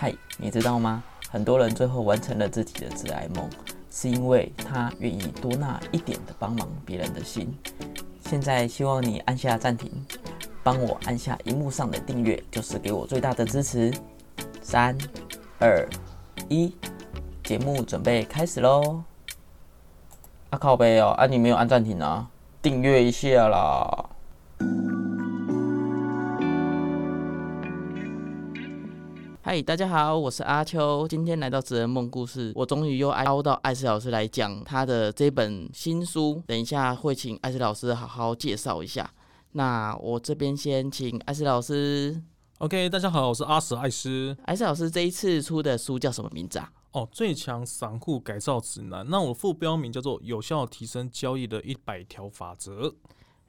[0.00, 1.02] 嗨，你知道吗？
[1.28, 3.50] 很多人最后完成了自己的致癌梦，
[3.90, 7.52] 是因为他愿意多纳一点的帮忙别人的心。
[8.20, 9.90] 现在希望你按下暂停，
[10.62, 13.92] 帮我按下荧幕上的订阅，就是给我最大的支持。
[14.62, 14.96] 三、
[15.58, 15.84] 二、
[16.48, 16.72] 一，
[17.42, 19.02] 节目准备开始喽！
[20.50, 22.30] 啊靠背哦，啊你没有按暂停啊？
[22.62, 24.07] 订阅一下啦！
[29.50, 31.08] 嗨，大家好，我是阿秋。
[31.08, 36.42] 今天来到《职人梦故事》，我终于又邀到艾斯老师来讲他的这本新书。
[36.46, 39.10] 等一下会请艾斯老师好好介绍一下。
[39.52, 42.22] 那我这边先请艾斯老师。
[42.58, 44.36] OK，大家好，我是阿史艾斯。
[44.44, 46.70] 艾斯老师这一次出的书叫什么名字啊？
[46.92, 49.08] 哦，最强散户改造指南。
[49.08, 52.88] 那我副标名叫做《有效提升交易的一百条法则》。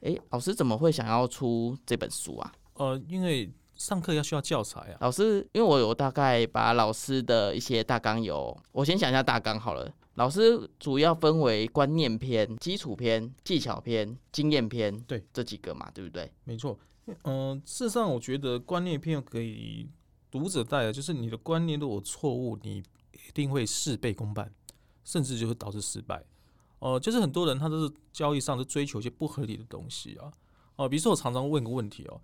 [0.03, 2.53] 诶，老师怎么会想要出这本书啊？
[2.75, 4.97] 呃，因为上课要需要教材啊。
[4.99, 9.89] 老师，因为我有大概把老师的一些大纲有，我先讲一下大纲好了。
[10.15, 16.29] 老师主要分为观念篇、基础篇、技巧篇、经验篇，对这几个嘛，对不对？
[16.43, 16.77] 没错。
[17.23, 19.87] 嗯、事实上，我觉得观念片给
[20.29, 22.83] 读者带来，就是你的观念如果错误，你
[23.13, 24.53] 一定会事倍功半，
[25.05, 26.21] 甚至就会导致失败。
[26.79, 30.29] 呃，就是很多人他都是交易上是追求一些不合理的东西啊。
[30.75, 32.19] 哦、比如说我常常问个问题哦，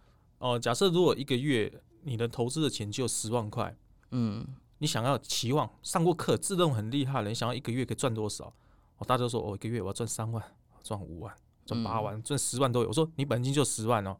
[0.46, 3.76] 哦、假设如果一个月你的投资的钱只有十万块，
[4.12, 4.46] 嗯，
[4.78, 8.54] 你想要期望上过课，自认很厉害的人，想要一个月可以赚多少？
[9.00, 10.44] 哦，大家都说哦，一个月我要赚三万，
[10.84, 12.88] 赚五万，赚八万，赚十万都有。
[12.90, 14.16] 我说你本金就十万哦，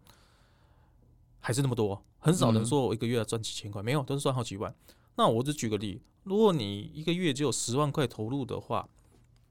[1.42, 4.74] 还是那么多，很少人说我一个月要赚几千块，没有，都是赚好几万。
[5.18, 8.90] 那我就举个例，如果你一个月只有十万块投入的话，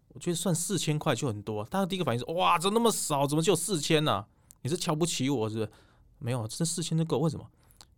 [0.09, 1.65] 我觉得算四千块就很多。
[1.67, 3.25] 大家第一个反应是哇，怎么那么少？
[3.29, 4.27] 怎么只有四千呢？
[4.63, 5.71] 你是瞧不起我是不是？
[6.25, 7.19] 没有，这四千就够。
[7.19, 7.45] 为什么？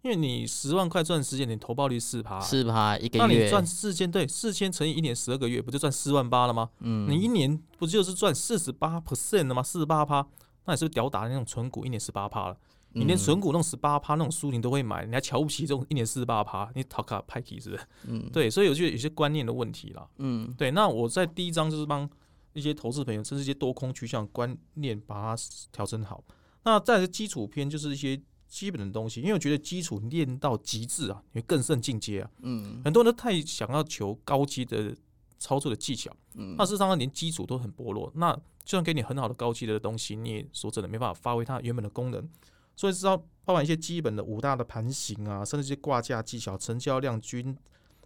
[0.03, 2.97] 因为你十万块赚时间，你投报率四趴，四趴？
[2.99, 6.71] 一个月那你赚四千，对，四千乘以一年十二个月，不就赚四万八了吗？
[6.81, 9.63] 嗯，你一年不就是赚四十八 percent 了吗？
[9.63, 10.27] 四十八趴，
[10.65, 12.57] 那你是不是屌打那种纯股一年十八趴了？
[12.93, 16.71] 你连嗯纯股那种十八趴那种书你都会买，你还瞧不起这种一年四十八趴？
[16.75, 17.83] 你讨卡派 k 是不是？
[18.07, 20.07] 嗯对，所以我觉得有些观念的问题啦。
[20.19, 22.09] 嗯对，那我在第一章就是帮
[22.53, 25.43] 一些投资朋友，甚至一些多空趋向观念把它
[25.73, 26.23] 调整好。
[26.67, 32.31] 那再来基础篇就是一些基本的东西，因为我觉得基础练到极致啊，你会更胜进阶啊。
[32.43, 34.93] 嗯很多人都太想要求高级的
[35.39, 38.11] 操作的技巧，嗯那事实上他连基础都很薄弱。
[38.17, 38.35] 那
[38.65, 42.29] 就算给你很好的高级的东西，你也说真的没办法发挥它原本的功能。
[42.75, 47.57] 所以知道包含一些基本的五大的盘形啊，甚至一些挂架技巧、成交量均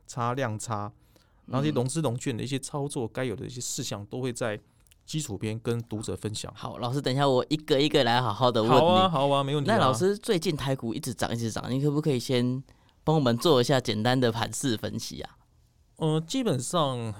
[0.06, 0.92] 差、量差，
[1.46, 4.60] 然后一些融资融券的一些操作该有的一些事项，都会在
[5.10, 6.52] 基础篇跟读者分享。
[6.54, 9.10] 好，老师，等一下我一个一个来好好的问好啊，你。
[9.10, 9.74] 好啊，没问题、啊。
[9.74, 12.62] 那老，师最近台股一直涨，一直涨，你可不可以先
[13.02, 15.36] 帮我们做一下简单的盘势分析啊？
[15.96, 17.12] 呃，基本上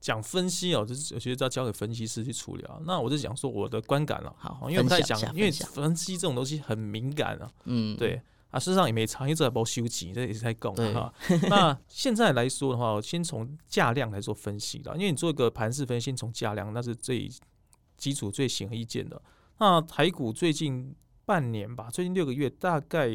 [0.00, 2.78] 讲分析哦，就是有些要交给分析师去处理啊。
[2.84, 7.50] 那我就讲说我的观感了、好哦因为不太讲分享一下，因为分析这种东西很敏感啊。
[7.64, 11.12] 嗯，对啊，事实上也没差，因为这还包休息，这也是在讲对哈。
[11.50, 17.28] 那现在来说的话，我先从价量来做分析啦，因为你做一个盘式分析，先从价量，那是最
[17.96, 19.20] 基础、最显而易见的。
[19.58, 23.08] 那台股最近半年吧，最近六个月，大概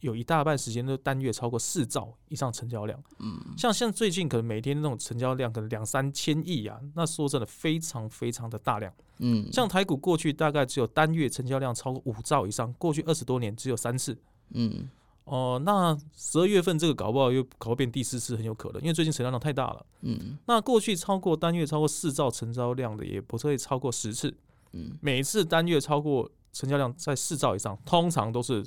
[0.00, 3.02] 有一大半时间都单月超过四兆以上成交量。
[3.18, 8.92] 嗯像像最近可能每天那种成交量可能两三千亿啊，那说真的非常非常的大量。
[9.18, 14.18] 嗯，像台股过去大概只有单月成交量超过五兆以上，过去二十多年只有三次。
[14.50, 14.88] 嗯
[15.24, 19.84] 哦、那十二月份这个搞不好又搞变第四次，很有可能，因为最近成交量太大了。
[20.02, 24.32] 嗯那过去超过单月超过四兆成交量的，也不会超过十次。
[24.72, 28.64] 嗯每次单月超过成交量在四兆以上，通常都是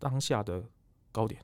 [0.00, 0.64] 当下的
[1.12, 1.40] 高点。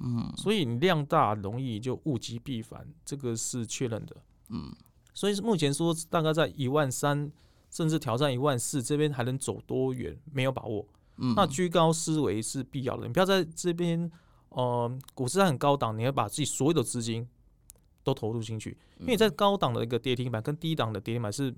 [0.00, 4.16] 嗯所以你量大容易就物极必反，这个是确认的。
[4.50, 4.72] 嗯
[5.12, 7.32] 所以目前说大概在一万三，
[7.68, 10.86] 甚至挑战一万四，这边还能走多远没有把握。
[11.20, 14.10] 嗯，那居高思维是必要的，你不要在这边，
[14.48, 17.28] 呃，股市很高档，你要把自己所有的资金
[18.02, 21.54] 都投入进去，因为你在高档的一个跌停板跟低档的跌停板是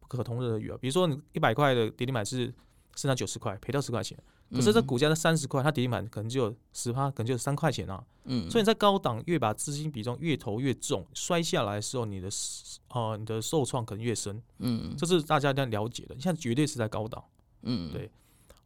[0.00, 0.76] 不可同日而语啊。
[0.80, 2.52] 比如说你一百块的跌停板是
[2.96, 4.18] 剩下九十块，赔掉十块钱，
[4.50, 8.04] 可是这嗯股价在三十块，它跌停板可能就有十趴，可能就有三块钱啊。
[8.24, 12.28] 嗯，所以你在高档越把资金比重越投越重，摔下来的时候，你的
[12.88, 16.16] 呃你的受创可能越深，嗯这是大家一定要了解的。
[16.18, 17.22] 现在绝对是在高档。
[17.66, 18.10] 嗯对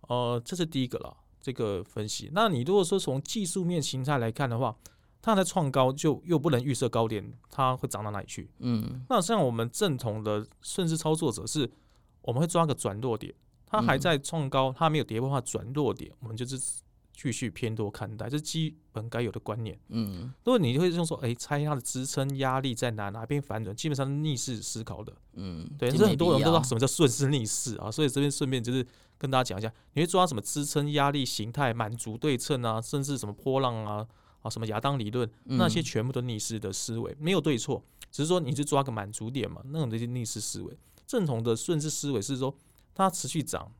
[0.08, 2.30] 呃，这是第一个了，这个分析。
[2.34, 4.76] 那你如果说从技术面形态来看的话，
[5.20, 8.50] 它在创高就又不能预设高点，它会涨到哪里去？
[8.60, 11.70] 嗯那像我们正统的顺势操作者是，
[12.22, 13.34] 我们会抓个转弱点，
[13.66, 16.58] 它还嗯在创高，它没有跌破话转弱点，我们就是
[17.12, 19.78] 继续偏多看待，这是基本该有的观念。
[19.88, 25.12] 嗯如果你会用说，哎、猜它的支撑压力在哪哪边反转，基本上是逆势思考的。
[25.34, 28.86] 嗯，对，这这很多人没必要不知道什么叫顺势逆势啊，所以这边顺便就是
[29.18, 34.06] 跟大家讲一下，你会抓什么支撑、压力、形态、满足对称啊，甚至什么波浪啊
[34.42, 40.78] 啊，什么亚当理论，那些嗯全部都逆势的思维，没有对错，只是说你是抓个满足点嘛，那种就是逆势思维。
[41.06, 42.54] 正统的顺势思维是说
[42.94, 43.72] 它持续涨，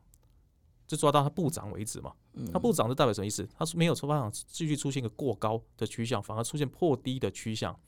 [0.86, 2.12] 就抓到它不涨为止嘛。
[2.34, 3.48] 嗯它不涨就代表什么意思？
[3.56, 7.78] 它是没有出发场继续出现一个过高的趋向，反而出现破低的趋向。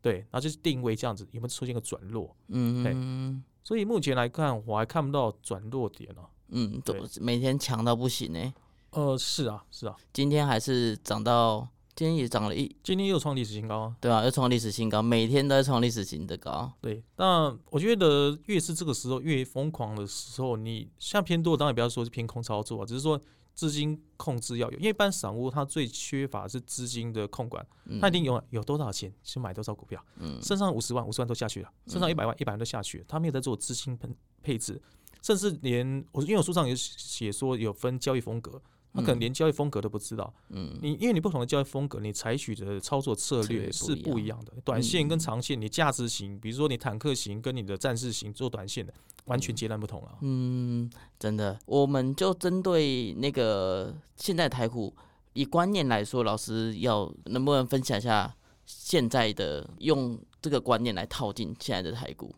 [0.00, 2.36] 对，然后就是定位这样子，有没有出现一个转弱？
[2.48, 6.28] 嗯所以目前来看，我还看不到转弱点啊。
[6.54, 8.54] 嗯，都对每天强到不行呢，
[8.90, 11.66] 呃，是啊，是啊，今天还是涨到，
[11.96, 13.96] 今天也涨了一，今天又创历史新高啊。
[14.00, 16.72] 对啊，又创历史新高，每天都在创历史新的高。
[16.80, 23.20] 对，那我觉得越是这个时候越疯狂的时候，你像偏多，当然不要说是偏空操作啊，只是说
[23.52, 34.08] 资金控制要有，因为一般散户他最缺乏是资金的控管，嗯他一定有有多少钱去买多少股票，嗯身上五十万五十万都下去了，身上一百万一百万都下去了，他没有在做资金配
[34.42, 34.80] 配置，
[35.24, 38.60] 甚至连我因为我书上有写说有分交易风格。
[38.96, 44.52] 他可能连交易风格都不知道，嗯你因为你不同的交易风格，你采取的操作策策略略是不一样的。
[44.64, 48.94] 短线跟长线，你价值型，比如说你坦克型跟你的战士型做短线的，
[49.24, 50.16] 完全截然不同啊。
[50.20, 50.88] 嗯，
[51.18, 54.94] 真的，我们就针对那个现在台股，
[55.32, 58.32] 以观念来说，老师要能不能分享一下
[58.64, 62.32] 现在的用这个观念来套进现在的台股？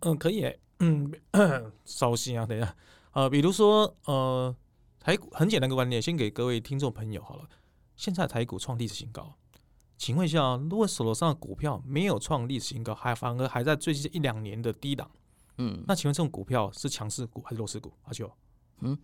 [0.00, 1.12] 嗯，可以、欸，嗯，
[1.84, 2.74] 烧心啊，等一下，
[3.12, 4.54] 呃，比如说，呃，
[5.00, 7.48] 台股很简单的观念，先给各位听众朋友好了。
[7.96, 9.34] 现在台股创历史新高，
[9.96, 15.10] 请问一下，如果手头上的股票没有创历史新高，还反而还在最近一两年的低档，
[15.56, 17.92] 嗯，那请问这种股票是强势股还是弱势股？
[18.04, 18.30] 阿秋，
[18.82, 18.96] 嗯，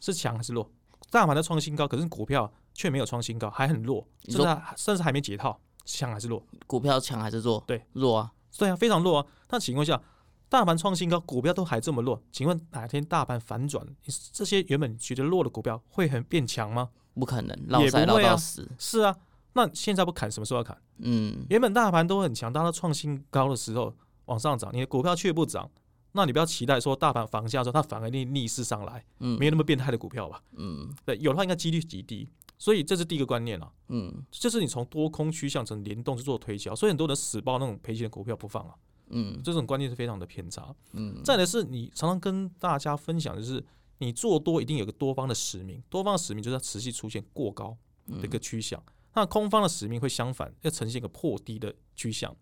[0.00, 0.70] 是强还是弱？
[1.10, 6.44] 大盘在创新高，可是股票却没有创新高，还很弱，甚至甚至还没解套，强还是弱？
[6.66, 7.64] 股票强还是弱？
[7.66, 8.32] 对，弱啊。
[8.58, 9.26] 对啊，非常弱啊。
[9.50, 10.00] 那请问一下，
[10.48, 16.90] 大盘创新高，股票都还这么弱，请问哪天大盘反转，你这些原本觉得弱的股票会很变强吗？
[17.14, 18.36] 不可能，绕塞绕也不会啊。
[18.78, 19.16] 是啊，
[19.54, 20.76] 那现在不砍，什么时候要砍？
[20.98, 23.94] 嗯原本大盘都很强，当它创新高的时候
[24.26, 25.68] 往上涨，你的股票却不涨，
[26.12, 30.42] 那你不要期待说大盘房价的时候它反而逆逆势上来，嗯没有那么变态的股票吧？
[30.56, 32.28] 嗯对，有的话应该几率极低。
[32.58, 38.74] 所以这是第一个观念啊，嗯就是你从多空趋向成联动去做推销，所以很多人死抱那种赔钱的股票不放啊，
[39.08, 40.74] 嗯这种观念是非常的偏差。
[40.92, 43.64] 嗯，再来是你常常跟大家分享就是，
[43.98, 47.76] 你做多一定有个多方的使命，多方的使命就是要持续出现过高
[48.06, 48.82] 的一个趋向，
[49.14, 52.34] 那空方的使命会相反，要呈现一个破低的趋向。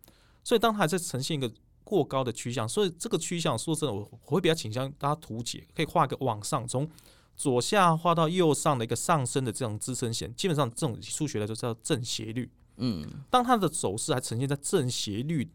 [0.42, 1.52] 所以当它还在呈现一个
[1.84, 6.88] 过高的趋向，所以这个趋向说真的，我我会比较倾向大家图解，可以画一个往上从。
[7.36, 12.48] 左下画到右上的一个上升的这种支撑线，基本上这种数学来说叫正斜率。
[12.76, 15.50] 嗯当它的走势还呈现在正斜率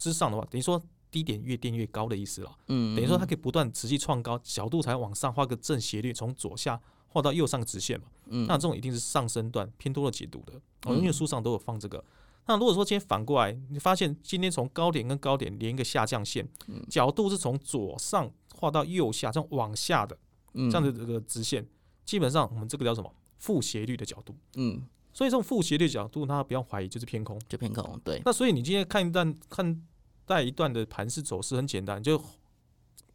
[0.00, 2.50] 之上的话，等于说低点越垫越高的意思了。
[2.68, 8.06] 嗯，等于说它可以不断持续创高，角度才往上画个正斜率，从左下画到右上直线嘛。
[8.32, 10.54] 嗯那这种一定是上升段偏多的解读的，
[10.86, 12.02] 我、嗯因为书上都有放这个。
[12.46, 20.16] 那如果说今天反过来，你发现今天从高点跟高点连一个下降线，嗯角度是从左上画到右下，这样往下的
[20.54, 21.66] 这这样的这个直线，
[22.04, 24.34] 基本上我们这个叫什么负斜率的角度。
[24.54, 24.82] 嗯
[25.12, 27.40] 所以这种负斜率角度，大家不要怀疑，就是偏空。
[27.48, 29.82] 就偏空，对，那所以你今天看一段看
[30.24, 32.22] 待一段的盘势走势很简单，你就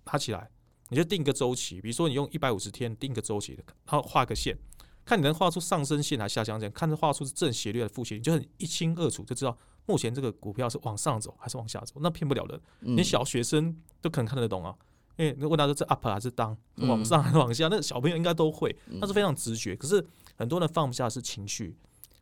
[0.05, 0.49] 拉起来，
[0.89, 3.53] 你就定个周期，比如说你用一百五十天定个周期，
[3.85, 4.57] 然后画个线，
[5.05, 14.75] 看你能画出上升线还是下降线，看这画出是正斜率还是负斜率，你就很一清二楚，就知道目前这个股票是往上走还是往下走，那骗不了人，嗯连小学生都可能看得懂啊。
[15.17, 19.73] 因为你问他说这 up 还是 down，嗯往上还是往下，那小朋友应该都会，嗯那是非常直觉。
[19.73, 21.75] 可是很多人放不下是情绪，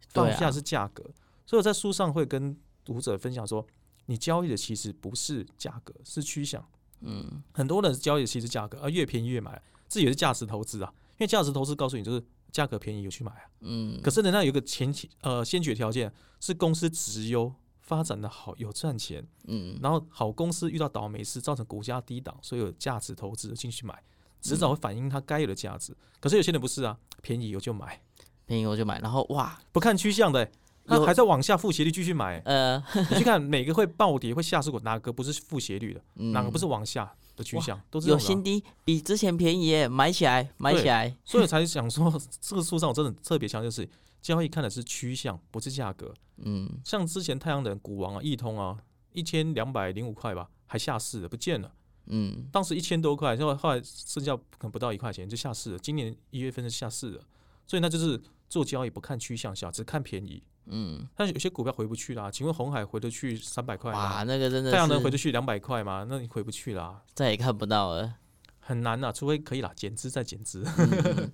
[0.09, 1.03] 放不下是价格，
[1.45, 2.55] 所以我在书上会跟
[2.85, 3.65] 读者分享说，
[4.05, 6.63] 你交易的其实不是价格，是趋向。
[7.05, 10.93] 嗯很多人交易的其实价格，啊越便宜越买，这也是价值投资啊。
[11.13, 13.43] 因为价值投资告诉你就是价格便宜有去买啊。
[13.59, 24.01] 嗯，可是人家有一个前提呃先决条件是公司直优发展的好有赚钱，嗯然后好公司遇到倒霉事造成股价低档，所以有价值投资进去买，
[24.43, 25.95] 迟早会反映它该有的价值。
[26.19, 27.99] 可是有些人不是啊，便宜我就买，
[28.45, 30.51] 便宜我就买，然后哇，不看趋向的、欸，
[30.85, 36.01] 他有还在往下负斜率继续买、欸呃，你去看每个会暴跌、会下市股，哪个不是负斜率的？
[36.31, 37.79] 哪个不是嗯往下的趋向？
[37.89, 43.87] 都是有新低，比之前便宜耶，买起来，买起来，所以才 想说，这个书上我真的特别强调是
[44.21, 46.13] 交易看的是趋向，不是价格。
[46.37, 48.77] 嗯像之前太阳能、股王啊、易通啊，
[49.13, 51.71] 一千两百零五块吧，还下市了，不见了。
[52.07, 55.79] 嗯当时一千多块，后来后来剩下可能不到一块钱就下市了。
[55.79, 57.21] 今年一月份就下市了，
[57.65, 60.43] 所以那就是做交易不看趋向下，只看便宜。
[60.65, 64.23] 嗯，但是有些股票回不去啦，请问红海回得去三百块哇，吗？
[64.23, 66.05] 那个真的太阳能回得去两百块吗？
[66.09, 68.15] 那你回不去啦，再也看不到了。
[68.59, 70.63] 很难呐，除非可以啦，减资再减资。
[70.77, 71.31] 嗯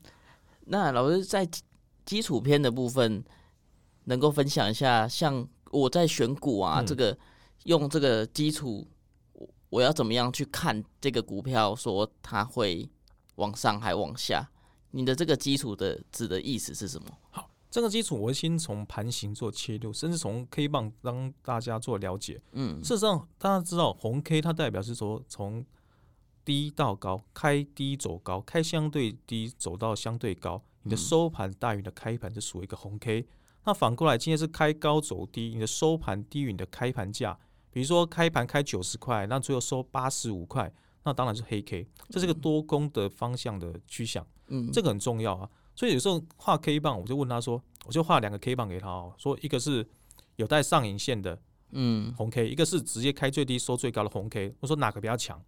[0.72, 1.62] 那老师在基
[2.06, 3.24] 基础篇的部分，
[4.06, 7.18] 能够分享一下，像我在选股啊，嗯这个
[7.66, 8.88] 用这个基础，
[9.70, 12.90] 我我要怎么样去看这个股票，说它会
[13.36, 14.50] 往上还往下？
[14.92, 17.08] 你的这个基础的指的意思是什么？
[17.32, 22.42] 好这个基础，我会先从盘形做切入，甚至从 K 棒让大家做了解。
[22.52, 25.64] 嗯事实上，大家知道红 K 它代表是说从
[26.44, 33.28] 低到高，开低走高，开相对低走到相对高，你的嗯收盘大于你的开盘，就属于一个红 K。
[33.66, 37.38] 那反过来，今天是开高走低，你的收盘低于你的开盘价，
[37.72, 40.72] 比如说开盘开九十块，那最后收八十五块，
[41.04, 44.26] 那当然是黑 K，这是个多空的方向的趋向。
[44.48, 45.50] 嗯，这个很重要啊。
[45.76, 49.88] 所以有时候画 K 棒，我就问他说，我就画两个 K 棒给他哦，说一个是
[50.36, 51.40] 有带上影线的
[51.72, 54.54] 嗯红 K，一个是直接开最低收最高的红 K。
[54.60, 55.42] 我说哪个比较强？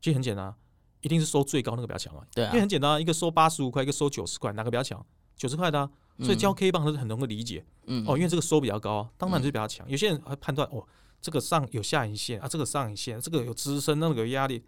[0.00, 0.56] 其实很简单啊，
[1.00, 2.26] 一定是收最高那个比较强啊。
[2.34, 5.04] 对啊因为，很简单啊，一个收八十五块，一个收九十块，哪个比较强？
[5.36, 5.90] 九十块的啊。
[6.20, 9.88] 所以教 K 棒他是很容易理解嗯哦，因为这个收比较高啊，当然就是比较强。
[9.90, 10.86] 有些人还判断哦，
[11.22, 14.62] 这个上有下影线啊，这个上影线，这个有支撑，那个有压力。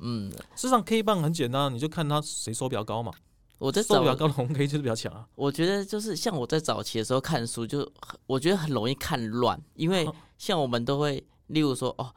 [0.00, 3.12] 嗯，事实上 K 棒很简单，你就看它谁收比较高嘛，
[3.58, 5.26] 我在找收比较高的红 K 就是比较强啊。
[5.34, 12.14] 我觉得就是像我在早期的时候看书，就很我觉得很容易看乱，因为哦像我们都会，例如说，哦，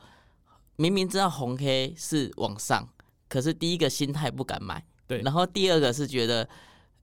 [0.75, 2.87] 明明知道红 K 是往上，
[3.27, 6.47] 可是第一个心态不敢买，对然后第二个是觉得，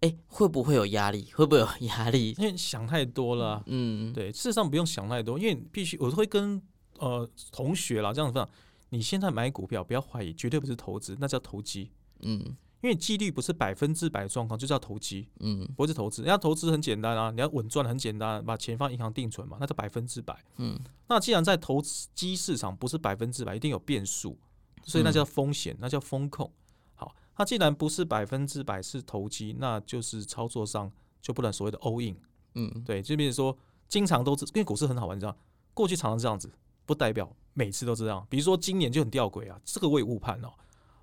[0.00, 1.28] 哎，会不会有压力？
[1.34, 2.36] 会不会有压力？
[2.38, 6.62] 因为想太多了啊、嗯，对，事实上不用想太多，因为你必须我会跟
[6.98, 8.46] 呃同学啦这样子
[8.90, 11.90] 你现在买股票不要怀疑，绝对不是投资，那叫投机，
[12.20, 16.22] 嗯因为几率不是百分之百的状况，就叫投机，嗯不是投资。
[16.22, 20.38] 人家投资很简单啊，你要稳赚很简单，把钱放银行定存嘛，那叫百分之百。
[20.58, 20.78] 嗯
[21.08, 21.82] 那既然在投
[22.14, 24.38] 机市场不是百分之百，一定有变数，
[24.84, 26.50] 所以那叫风险，那叫风控。
[26.94, 30.90] 好，那既然不是百分之百是投机，那就是操作上
[31.20, 32.16] 就不能所谓的 all in。
[32.54, 33.56] 嗯对，就比如说
[33.88, 35.36] 经常都是因为股市很好玩，你知道，
[35.74, 36.48] 过去常常这样子，
[36.88, 38.26] 不代表每次都这样。
[38.30, 40.48] 比如说今年就很吊诡啊，这个我也误判哦。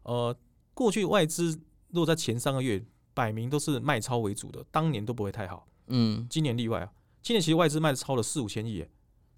[0.01, 0.35] 呃，
[0.73, 1.51] 过去外资
[1.91, 5.67] 如果在前三个月摆明都是卖超为主的，当年都不会太好。
[5.87, 8.89] 嗯今年例外啊，今年其实外资卖超了四五千亿耶，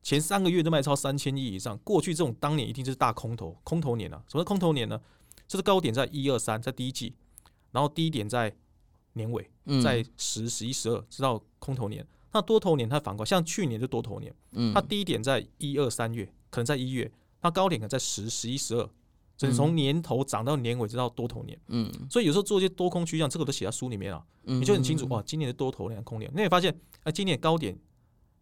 [0.01, 1.77] 前三个月都卖超三千亿以上。
[1.79, 4.23] 过去这种当年一定就是大空头，空头年啊。
[4.29, 4.99] 什么叫空头年呢？
[5.47, 7.13] 就是高点在一二三，在第一季，
[7.71, 8.55] 然后低点在
[9.13, 12.05] 年尾，嗯，在十、十一、十二，直到空头年。
[12.33, 17.11] 那多头年它反过来，像去年就多头年，嗯它低点在一二三月，可能在一月，
[17.41, 18.89] 那高点可能在十、十一、十二，
[19.37, 21.59] 所以从年头涨到年尾，直到多头年。
[21.67, 21.91] 嗯。
[22.09, 24.59] 所以有时候做一些多空趋向，这个都写在书里面啊，嗯。
[24.61, 27.77] 你就很清楚哇，今年的多头年、空年，那你发现哎，今年的高点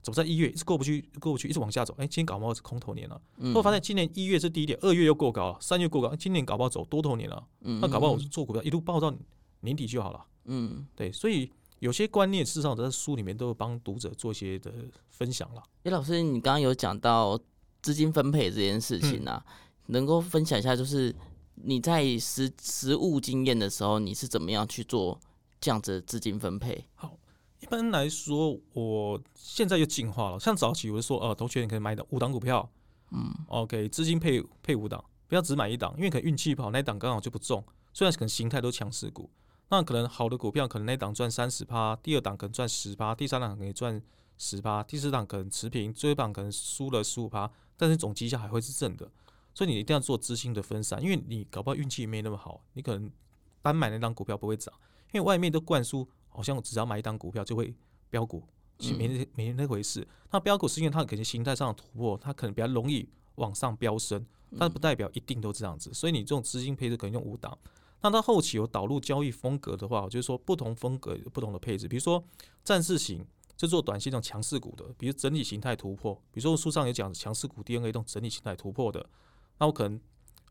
[0.02, 3.22] 走在一月，一直过不去，过不去，一直往下走，哎，今年搞不好是空头年了。
[3.38, 3.54] 嗯。
[3.54, 7.80] 会发现今年一月是低点，二月又过高了，三月过高，哎今年搞不好走多头年了，嗯。
[7.82, 9.14] 那搞不好我做股票一路报到
[9.62, 10.26] 年底就好了。
[10.46, 14.72] 嗯，对，所以有些观念，事实上在书里面都有帮读者做一些的
[15.10, 15.64] 分享了。
[15.84, 17.38] 哎，老师，你刚刚有讲到
[17.86, 19.46] 资金分配这件事情嗯啊，
[19.90, 21.16] 能够分享一下，就是
[21.54, 25.20] 你在实实物经验的时候，你是怎么样去做
[25.62, 26.84] 这样子的资金分配？
[26.96, 27.16] 好
[27.60, 32.68] 一般来说，我现在又进化了，像早期我就说，呃，同学你可以买五档股票，
[33.12, 37.64] 嗯，OK，资金配配五档，不要只买一档，因为可能运气不好，那一档刚好就不中。
[37.94, 39.30] 虽然可能形态都强势股，
[39.70, 44.02] 那可能好的股票可能那一档赚三十趴，第二档可能赚十趴，第三档可能赚
[44.38, 49.10] 十趴，第四档可能持平，最后一档可能输了十五趴，但是总绩效还会是正的。
[49.54, 53.10] 所以你一定要做资金的分散，因为你搞不好运气没那么好，你可能
[53.62, 54.74] 单买那张股票不会涨，
[55.14, 57.74] 因为外面都灌输好像只要买一档股票就会
[58.10, 58.44] 标股，
[58.78, 60.06] 其实没那没那回事。
[60.32, 64.26] 那标股是因为它可能形态上的突破，它可能比较容易往上飙升，
[64.60, 65.94] 但不代表一定都这样子。
[65.94, 67.58] 所以你这种资金配置可能用五档。
[68.02, 72.22] 那到后期有导入交易风格的话，我就是说不同风格有不同的配置，比如说
[72.64, 73.26] 战士型
[73.58, 79.06] 是做短线这种强势股的，比如整体形态突破，比如说我书上有讲强势股 DNA 这种整体形态突破的，
[79.60, 80.00] 那我可能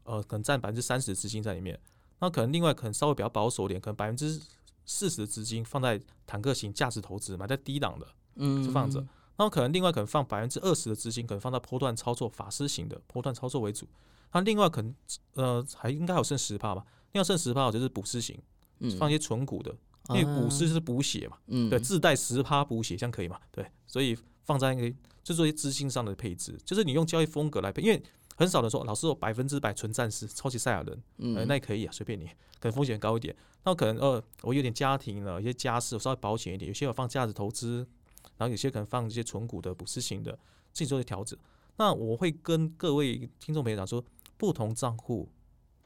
[0.04, 1.78] 呃可能占百分之三十的资金在里面，
[2.20, 4.40] 那可能另外可能稍微比较保守一点，可能百分之
[4.86, 8.06] 四十的资金放在坦克型价值投资，买在低档的，
[8.36, 9.06] 嗯，就放着。
[9.36, 13.86] 那我可能另外可能放百分之二十的资金，可能放在波段操作法师型的波段操作为主。
[14.32, 14.94] 那另外可能
[15.34, 18.40] 呃还应该还有剩十趴吧，另外剩十趴我就是补师型，
[18.78, 18.90] 嗯。
[18.96, 19.74] 放一些纯股的，
[20.10, 23.40] 因为补师是补血嘛，嗯对，自带十趴补血，这样可以嘛？
[23.50, 28.02] 对，所以放在那个就做一些资金上的配置，就是你用交易风格来配，因为
[28.36, 30.94] 很少人说，老师我百分之百纯战士，超级赛亚人，
[31.36, 32.26] 呃，嗯，那也可以啊，随便你，
[32.60, 33.34] 可能风险高一点。
[33.62, 37.78] 那我可能呃，我有点家庭了，有些家事，我稍微保险一点，有些我放价值投资，
[38.36, 40.32] 然后有些可能放一些纯股的、补市型的，
[40.72, 41.38] 自己做些调整。
[41.76, 44.04] 那我会跟各位听众朋友讲说，
[44.36, 45.30] 不同账户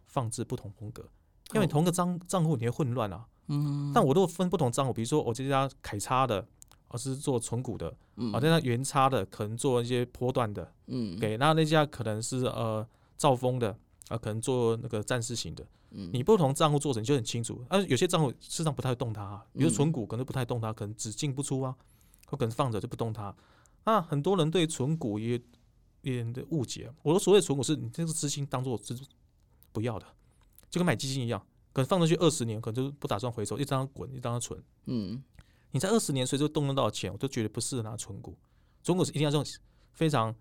[0.07, 1.09] 放置不同风格，
[1.55, 3.25] 因为哦同个账账户你会混乱啊。
[3.49, 6.47] 嗯，但我都分不同账户，比如说我这家凯差的，
[6.89, 12.87] 我是做纯股的，嗯啊，这家原差的可能做一些波段的，嗯，给那那家可能是呃
[13.17, 13.77] 兆丰的
[14.09, 15.65] 啊，可能做那个战士型的。
[15.91, 21.75] 嗯你不同账户做成就很清楚，啊，有些账户市场上不太会动它、啊，比如嗯存股可能不太动它，可能只进不出啊，
[22.27, 23.35] 或可能放着就不动它。
[23.85, 25.41] 那很多人对存股也
[26.03, 28.95] 有点的误解，我的所谓存股是你这个资金当做是
[29.73, 30.07] 不要的，
[30.69, 34.63] 就跟买基金一样，可能放出去二十年，可能就不打算回收，一张滚，一张存。
[34.87, 35.23] 嗯
[35.71, 38.37] 你在二十年随时动用到的钱，我都觉得不适合拿存股。
[38.83, 39.45] 存股是一定要用
[39.93, 40.35] 非常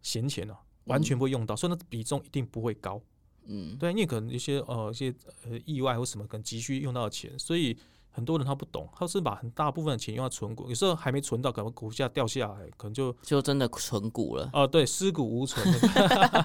[0.00, 3.02] 闲钱的、完全不会用到，所以那比重一定不会高。
[3.46, 5.12] 嗯，对，因为可能一些呃一些
[5.42, 7.76] 呃意外或什么，可能急需用到的钱，所以
[8.10, 14.48] 很多人他不懂，他是把很大部分的钱用在存股，有时候还没存到，可能股价掉下来，可能就就真的存股了。
[14.52, 15.66] 哦、对尸骨无存。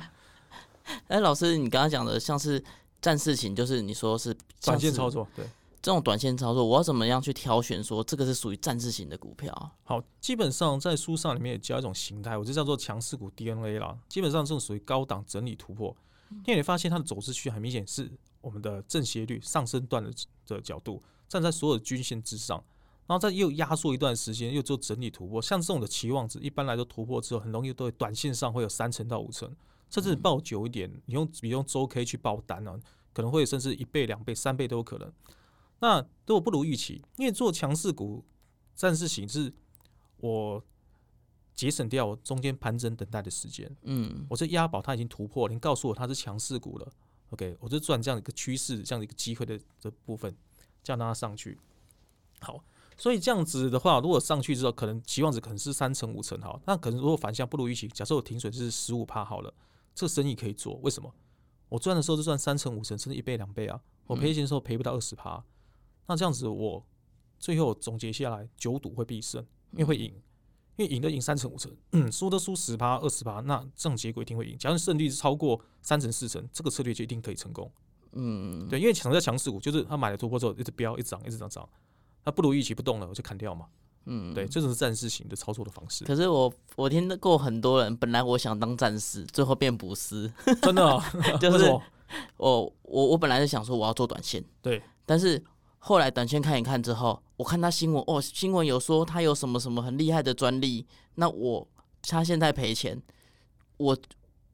[1.07, 2.63] 哎，老师，你刚刚讲的像是
[3.05, 5.45] 战士型，就是你说是短线操作，对，
[5.79, 9.71] 这种短线操作，我要怎么样去挑选说这个是属于战士型的股票？
[9.83, 13.95] 好，基本上在书上里面也教一种形态，我就叫做强势股 DNA 啦。
[14.09, 15.95] 基本上这种属于高档整理突破，
[16.31, 20.11] 因为你发现它的走势区很明显是我们的正斜率上升段的
[20.47, 22.57] 的角度，站在所有的均线之上，
[23.05, 25.39] 然后再又压缩一段时间，又做整理突破。
[25.39, 29.55] 像这种的期望值，一般来说突破之后，很容易都会短线上会有三成到五成，
[29.95, 32.77] 甚至你抱久一点，你用你用周 K 去报单啊，
[33.13, 35.09] 可能会甚至一倍、两倍、三倍都有可能。
[35.79, 38.25] 那如果不如预期，因为做强势股
[38.75, 39.53] 暂时型是
[40.17, 40.61] 我
[41.53, 43.73] 节省掉我中间盘整等待的时间。
[43.83, 46.91] 嗯我这押宝它已经突破，您告诉我它是强势股了
[47.29, 50.35] ，OK，我就赚这样一个趋势，这样的一个机会的这部分，
[50.83, 51.57] 这样让它上去。
[52.41, 52.61] 好，
[52.97, 59.53] 所以这样子的话，如果上去之后，可能期望值可能是三成五成，好，那可能如果反向不如预期，假设我停损是十五趴好了，
[59.95, 61.11] 这个生意可以做，为什么？
[61.69, 65.43] 我赚的时候就赚三成五成，甚至一倍两倍啊，我赔钱的时候赔不到二十趴，
[66.05, 66.85] 那这样子我
[67.39, 70.13] 最后总结下来，九赌会必胜，因为会赢。
[70.77, 74.57] 因为赢的赢三成五成，嗯，输的输十趴二十趴，那这样结果一定会赢。
[74.57, 77.71] 假如胜率是超过三成四成，这个策略就一定可以成功。
[78.11, 81.65] 嗯，对，因为强在强势股，就是他买了突破之后一直飙，一直涨，一直涨涨，
[82.25, 83.69] 那不如预期不动了，我就砍掉嘛。
[84.05, 90.31] 嗯，对，这种是战士型的操作的方式，可是我我听过很多人，本来我想当战士，最后变捕师。
[90.61, 91.01] 真的、哦，
[91.41, 91.65] 就是
[92.37, 95.43] 我我我本来是想说我要做短线，对，但是
[95.79, 101.67] 后来短线看一看之后，我看他新闻哦，新闻有说他有什么什么很厉害的专利，那我
[102.01, 103.01] 他现在赔钱，
[103.77, 103.97] 我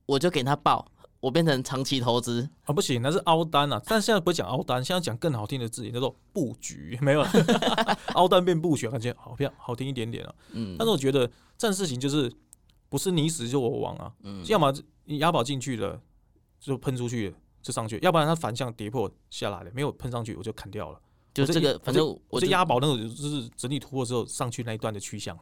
[0.06, 0.91] 我就给他报，
[1.22, 2.50] 我变成长期投资。
[2.66, 3.82] 啊，不行，那是凹单啊。
[3.86, 7.30] 但现在不会讲凹单，现在讲更好听的字眼，叫做布局，没有了
[8.16, 10.36] 凹单变布局，感觉好漂好听一点点啊。
[10.52, 11.26] 嗯但是我觉得
[11.58, 12.30] 这件事情就是
[12.90, 14.74] 不是你死就我亡啊，嗯要么
[15.06, 15.98] 你押宝进去了
[16.60, 21.00] 就喷出去就上去，要不然它反向跌破下来了，没有喷上去我就砍掉了。
[21.34, 25.38] 就这个，反正我我就这押宝那种就是整理突破之后上去那一段的趋向，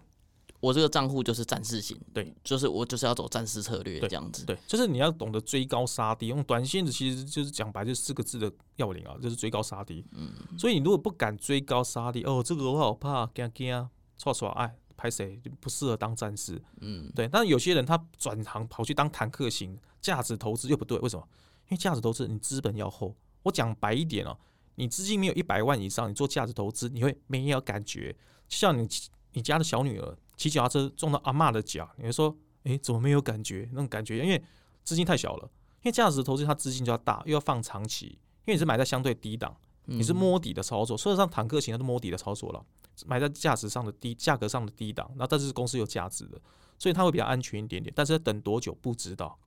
[0.60, 4.46] 我这个账户就是战士型，对，就是我就是要走战士策略对这样子。
[4.46, 10.06] 对，就是你要懂得追高杀低，用短线的其实就是讲白就四个字的要领啊，就是追高杀低。
[10.12, 16.62] 嗯，所以你如果不敢追高杀低，哦，这个我好怕，惊惊，错错，哎，拍谁就不适合当战士。
[16.82, 21.26] 嗯对，但有些人他转行跑去当坦克型价值投资又不对，为什么？
[21.70, 23.16] 因为价值投资你资本要厚。
[23.44, 24.38] 我讲白一点哦，
[24.76, 28.12] 你资金没有一百万以上，你做价值投资你会没有感觉。
[28.50, 33.68] 就像你骑你家的小女儿骑脚踏车撞到阿嬷的脚，你会说，诶，怎么没有感觉？
[33.72, 34.42] 那种感觉，因为
[34.84, 35.50] 资金太小了。
[35.82, 40.98] 因为价值投资它资金就要大，又要放长期，因为你是买在相对低档，你是嗯摸底的操作。
[40.98, 42.62] 事实上，坦克型它是摸底的操作了，
[43.06, 46.38] 买在价值上的低价格上的低档，那但是公司有价值的，
[46.78, 47.94] 所以它会比较安全一点点。
[47.96, 49.40] 但是要等多久不知道，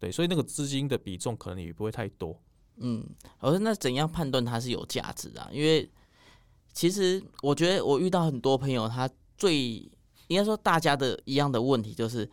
[0.00, 2.36] 对，所以那个资金的比重可能也不会太多。
[2.78, 3.04] 嗯，
[3.38, 5.48] 我说那怎样判断它是有价值啊？
[5.52, 5.88] 因为
[6.78, 9.90] 其实我觉得我遇到很多朋友，他最
[10.28, 12.30] 应该说大家的一样的问题就是，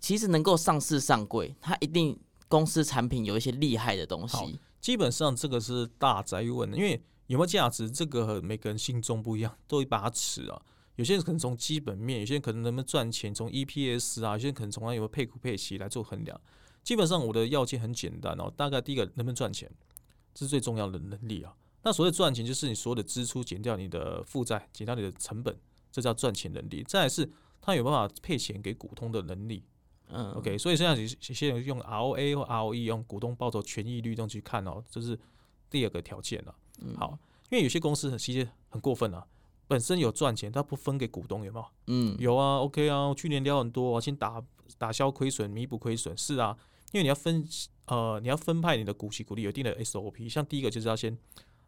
[0.00, 4.58] 其实能够上市上柜，他一定公司产品有一些厉害的东西。
[4.80, 10.60] 基本上这个是大宅问的，因为有没有价值，这个每个人心中不一样，都一把尺啊。
[10.96, 16.40] 有些人可能从基本面，有些人可能能不能赚钱，从 EPS 啊，有些人可能从它有没有配股配息来做衡量。
[16.82, 19.70] 基本上我的要件很简单哦，大概第一个能不能赚钱，
[20.34, 21.54] 这是最重要的能力啊。
[21.88, 25.58] 那所谓赚钱，就是你所有的支出减掉你的负债，减掉你的成本，
[25.90, 26.84] 这叫赚钱能力。
[26.86, 27.26] 再来是
[27.62, 29.64] 他有办法配钱给股东的能力。
[30.10, 35.18] 嗯 OK，所以现在有有些人用 ROA 或 ROE 用股东报酬权益率这样去看哦，这是
[35.70, 36.54] 第二个条件了。
[36.82, 39.26] 嗯好，因为有些公司其实很过分啊，
[39.66, 41.66] 本身有赚钱，它不分给股东，有没有？
[41.86, 44.42] 嗯有啊，OK 啊，去年聊很多，我先打
[44.76, 46.54] 打消亏损，弥补亏损，是啊，
[46.92, 47.42] 因为你要分
[47.86, 51.16] 呃，你要分派你的股息股利有一定的 SOP，像第一个就是要先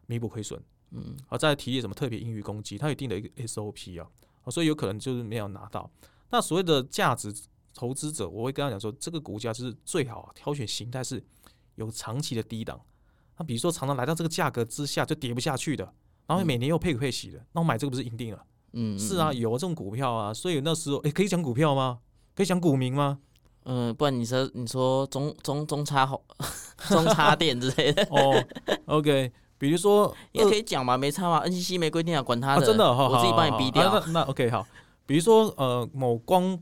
[0.07, 0.59] 弥补亏损，
[0.91, 4.07] 嗯啊，再来提列什么特别盈余公积，它有一定的一个 SOP 啊，
[4.43, 5.89] 啊所以有可能就是没有拿到。
[6.29, 7.33] 那所谓的价值
[7.73, 11.23] 投资者，我会跟他讲说，这个股价就是最好、啊、挑选形态是
[11.75, 12.79] 有长期的低档。
[13.37, 15.83] 那比如说常常来到这个价格之下就跌不下去的，
[16.27, 18.45] 然后每年又配股配息的，那我买这个不是赢定了？
[18.73, 21.99] 嗯，是啊，有这种股票啊，所以那时候诶，可以讲股票吗？
[22.35, 23.19] 可以讲股民吗？
[23.63, 26.23] 嗯，不然你说你说中中中差好
[26.89, 28.43] 中插电之类的，哦
[28.85, 34.65] ，OK，比如说也可以讲嘛，没差嘛，NCC 没规定啊，管他啊，的，真的，好我自己帮你逼掉，啊那那 OK 好，
[35.05, 36.59] 比如说呃某光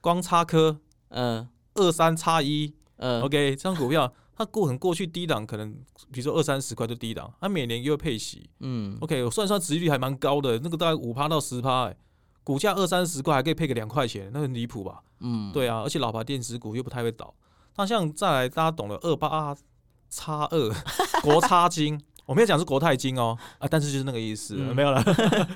[0.00, 0.78] 光插科
[1.10, 1.46] 嗯。
[1.74, 3.20] 二三叉一嗯。
[3.22, 5.72] OK 这张股票， 它过很过去低档可能
[6.10, 11.96] 比如说二三十块就低档，它每年又配息嗯，OK 我算算殖利率还蛮高的，那个大概五趴到十趴，哎，
[12.44, 15.02] 股价二三十块还可以配个两块钱，那很离谱吧？
[15.20, 17.34] 嗯，对啊，而且老牌电子股又不太会倒。
[17.76, 19.56] 那像再来，大家懂了二八
[20.10, 20.70] 叉二
[21.24, 24.74] 国差金，我没有讲是国泰金哦， 啊，但是就是那个意思，嗯。
[24.74, 25.02] 没有了。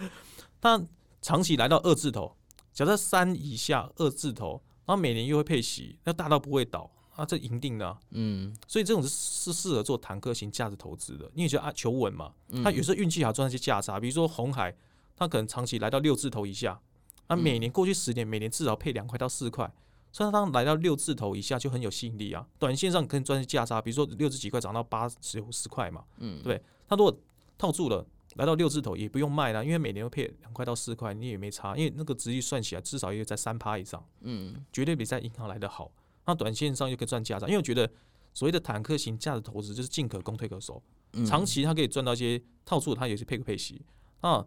[0.63, 0.83] 那
[1.23, 2.37] 长期来到二字头，
[2.73, 8.57] 假设三以下二字头，然后每年又会配息，那大到不会倒，啊，这赢定了啊、嗯。
[8.67, 14.75] 所以这种是是适合做坦克型价值投资的，因为觉得啊求稳嘛，嗯，他有时候运气好赚一些价差，比如说红海，
[15.17, 16.81] 它可能长期来到六字头以下，
[17.29, 19.73] 那每年过去十年，每年至少配两块到四块，
[20.17, 22.47] 所以它当来到六字头以下就很有吸引力啊。
[22.59, 27.15] 短线上可以赚些价差，比如说六十几块涨到八十五十块嘛，嗯对它如果
[27.59, 28.07] 套住了。
[28.37, 35.91] 来到六字头也不用卖了，因为每年都配两块到四块，你也没差，因为那个值率算起来至少也在三趴以上，嗯绝对比在银行来的好。
[36.27, 37.91] 那短线上又可以赚价差，因为我觉得
[38.35, 40.83] 所谓的坦克型价值投资就是进可攻退可守，
[41.15, 43.81] 嗯长期它可以赚到一些套住，它也是配个配息
[44.21, 44.45] 啊。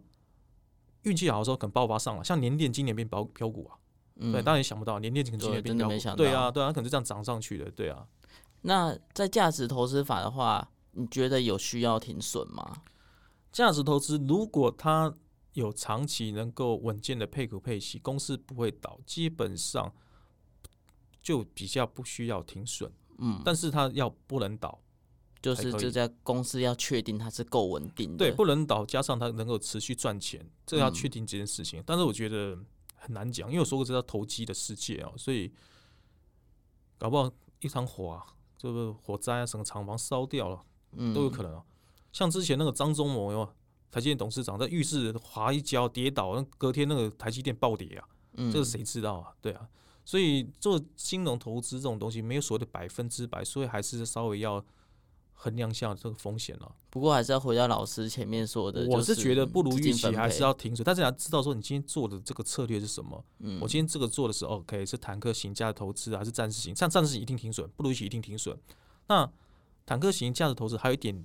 [1.02, 3.74] 运气好的时候可能爆发上了，像年电今年变标标股啊，
[4.20, 8.06] 嗯对，当然也想不到年电可能真的没想对啊，到对啊，它可能是这样涨上去的，对啊。
[8.62, 12.82] 那在价值投资法的话，你觉得有需要停损吗？
[13.50, 15.14] 价值投资如果它
[15.54, 19.92] 有长期能够稳健的配股配息，公司不会倒，基本上
[21.22, 24.80] 就比较不需要停损，嗯，但是它要不能倒，
[25.42, 31.82] 就是这家公司要确定它是够稳定的，对，不能倒，加上它能够持续赚钱，这要嗯确定这件事情。
[31.84, 32.56] 但是我觉得
[33.00, 35.50] 很难讲，因为我说过这叫投机的世界啊，所以
[36.98, 38.26] 搞不好一场火啊，
[38.58, 41.64] 这个火灾啊，整个厂房烧掉了嗯都有可能啊。
[42.12, 43.50] 像之前那个张忠谋哟
[43.90, 49.32] 台积电董事长在浴室滑一跤跌倒，那隔天那个台积电暴跌啊，嗯，这个谁知道啊？
[49.40, 49.68] 对啊，
[50.04, 54.64] 所以做金融投资这种东西没有所谓的百分之百，所以还是稍微要
[55.42, 56.70] 衡量一下这个风险了。
[56.90, 60.84] 不过还是要回到老师前面说的，我是觉得不如预期，还是要停损。
[60.84, 63.24] 但是你要知道说，你今天做的这个策略是什么？
[63.38, 66.76] 嗯我今天这个做的是 OK，是坦克型价值投资还是战士型？
[66.76, 68.54] 像战士型一定停损，不如预期一定停损。
[69.08, 69.26] 那
[69.86, 71.24] 坦克型价值投资还有一点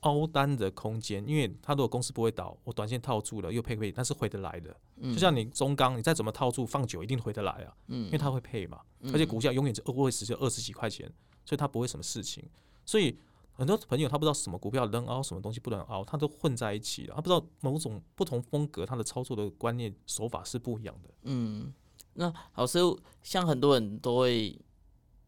[0.00, 4.76] 凹单的空间，因为它如果公司不会倒，我短线套住了又配配，但是回得来的。
[4.98, 8.80] 嗯就像你中钢，你再怎么套住放久，一定回得来啊，嗯因为它会配嘛，
[9.12, 11.10] 而且股价永远是二十就二十几块钱，
[11.46, 12.44] 所以它不会什么事情。
[12.86, 13.16] 所以
[13.60, 17.14] 很多朋友他不知道什么股票能熬，什么东西不能熬，他都混在一起了。
[17.14, 21.10] 他不知道某种不同风格，他的操作的观念手法是不一样的。
[21.24, 21.70] 嗯，
[22.14, 22.78] 那老师
[23.22, 24.58] 像很多人都会，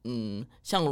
[0.04, 0.82] 嗯，像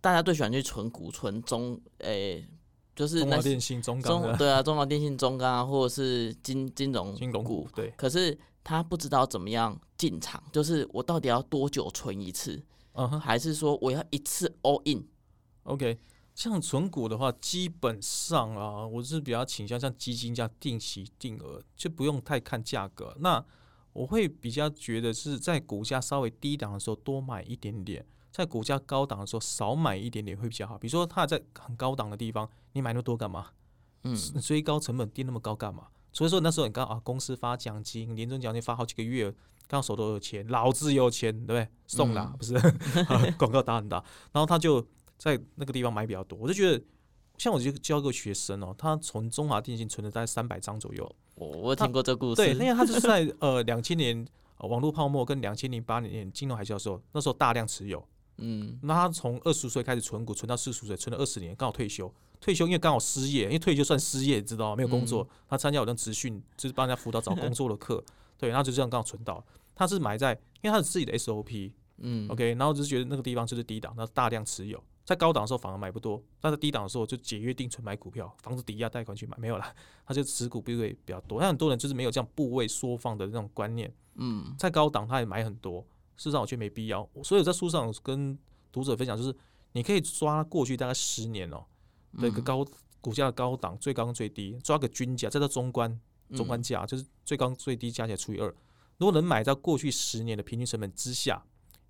[0.00, 2.48] 大家最喜欢去存股、存中，诶、
[2.96, 15.98] 就是那些中华电信、中钢对啊，中华电信、中钢啊，或者是金金融金融股，对，可是他不知道怎么样进场，就是我到底要多久存一次，嗯哼还是说我要一次 all in？，OK。
[16.34, 23.16] 像存股的话，基本上啊，我是比较倾向像基金这样定期定额，就不用太看价格。
[23.20, 23.42] 那
[23.92, 30.76] 我会比较觉得是在股价稍微低档的时候多买一点点，在股价高档的时候少买一点点会比较好。
[30.76, 33.50] 比如说它在很高档的地方，你买那么多干嘛？
[34.02, 35.86] 嗯你追高成本定那么高干嘛？
[36.12, 39.32] 所以说那时候你刚啊，公司发奖金，年终奖金发好几个月，
[39.66, 41.68] 刚好手头有钱，老子有钱，对不对？
[41.86, 42.54] 送啦，嗯不是
[43.38, 44.84] 广告打很大，然后他就
[45.18, 46.82] 在那个地方买比较多，我就觉得。
[47.36, 54.24] 像我就教个学生哦，他从中华电信存了大概三百张左右，我我听过这故事，对，因为他就是在 呃两千年、
[54.58, 58.06] 呃、网络泡沫跟两千零八年金融海啸的时候，那时候大量持有，
[58.38, 62.08] 嗯那他从二十岁开始存股，存到四十岁，存了二十年，刚好退休。
[62.40, 64.76] 退休因为刚好失业，因为退休算失业，知道吗？
[64.76, 68.00] 没有工作，他参加我的职训，就是帮人家辅导找工作的课，
[68.38, 69.44] 对，然后就这样刚好存到。
[69.74, 79.74] 他是埋在，因为他是自己的 SOP，嗯 OK，然后就是觉得那个地方就是低档，那大量持有，在高档的时候反而买不多，但是低档的时候就解约定存买股票，房子抵押贷款去买，没有啦，
[80.06, 81.38] 他就持股部位比较多。
[81.38, 85.82] 但很多人就是没有这样部位缩放的那种观念，嗯在高档他也买很多，
[86.16, 87.06] 事实上我觉得没必要。
[87.22, 88.38] 所以我在书上跟
[88.72, 89.36] 读者分享，就是
[89.72, 91.62] 你可以抓过去大概十年哦、
[92.18, 92.64] 的一个高
[93.02, 96.00] 股价的高档最高跟最低，抓个均价，再到中观
[96.34, 98.48] 中观价，就是最高最低加起来除以二。
[98.96, 101.44] 如果能买到过去十年的平均成本之下，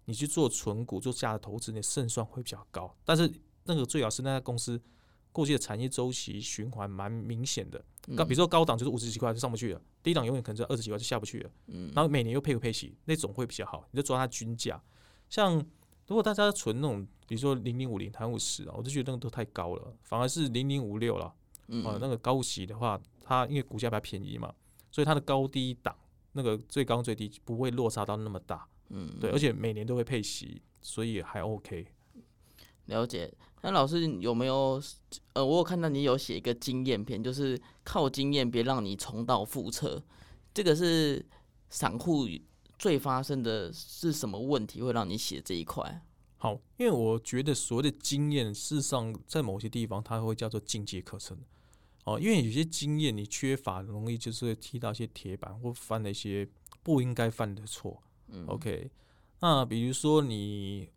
[0.07, 2.95] 你去做纯股做价的投资，你的胜算会比较高。
[3.05, 3.31] 但是
[3.65, 4.81] 那个最好是那家公司
[5.33, 7.83] 过去的产业周期循环蛮明显的。
[8.15, 11.51] 高比如说高档就是五十几块就上不去了，低档永远可能在二十几块就下不去了。
[11.69, 14.81] 嗯然后每年又配股配息，那种会比较好，你就抓它均价。
[15.31, 15.57] 像
[16.07, 21.35] 如果大家存那种，比如说零零五零、台五十啊，我就觉得那个都太高了，反而是零零五六了。
[21.69, 24.55] 嗯哦，那个高息的话，它因为股价比较便宜嘛，
[24.91, 25.97] 所以它的高低档
[26.33, 28.69] 那个最高最低不会落差到那么大。
[28.91, 31.87] 嗯，对，而且每年都会配息，所以还 OK。
[32.87, 33.33] 了解。
[33.63, 34.81] 那老师有没有
[35.33, 40.03] 呃，我有看到你有写一个经验篇，就是靠经验别让你重蹈覆辙。
[40.53, 41.25] 这个是
[41.71, 42.29] 散户
[42.79, 46.03] 最发生的是什么问题会让你写这一块？
[46.37, 51.39] 好，因为我觉得所谓的经验，事实上在某些地方它会叫做进阶课程。
[52.05, 56.47] 哦，因为有些经验你缺乏，容易就是会踢到一些铁板，或犯了一些
[56.83, 58.03] 不应该犯的错。
[58.29, 58.91] 嗯 OK，
[59.41, 60.89] 那比如说你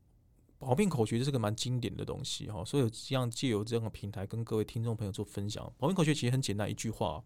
[0.60, 5.72] 保命口诀，这是个蛮经典的东西哈，所以这样借由这样的平台跟各位听众朋友做分享。
[5.78, 7.24] 保命口诀其实很简单，一句话，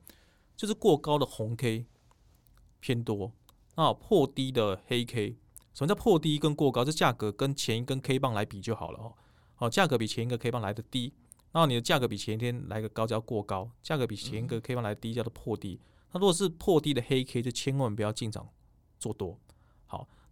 [0.58, 1.86] 就是过高的红 K
[2.80, 3.32] 偏多，
[3.76, 5.38] 那破低的黑 K。
[5.74, 6.84] 什么叫破低跟过高？
[6.84, 9.14] 这价格跟前一根 K 棒来比就好了哦。
[9.56, 11.14] 好，价格比前一个 K 棒来的低，
[11.54, 15.80] 那你的价格比前一天来个高叫过高，价格比前一个 K 棒来的低叫做破低。
[16.12, 18.50] 那如果是破低的黑 K，就千万不要进场
[19.00, 19.40] 做多。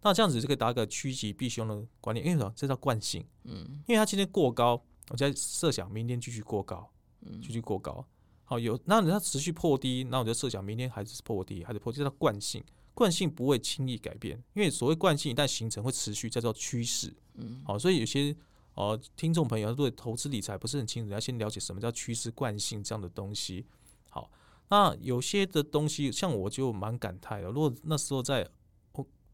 [0.02, 2.52] 好，那这样子就可以打个趋吉避凶的观念，因为什么？
[2.56, 3.24] 这叫惯性。
[3.44, 8.04] 嗯因为它今天过高，我在设想明天继续过高，嗯继续过高。
[8.44, 12.64] 好，有那它持续破低，那我就设想明天还是破低，还是破低，这叫惯性。
[12.92, 17.14] 惯性不会轻易改变，因为所谓惯性一旦形成会持续，叫做趋势。
[17.34, 18.36] 嗯好，所以有些
[18.74, 23.64] 呃听众朋友对投资理财不是很清楚，要先了解什么叫趋势惯性这样的东西。
[24.10, 24.30] 好，
[24.68, 27.50] 那有些的东西，像我就蛮感慨的。
[27.50, 28.50] 如果那时候在我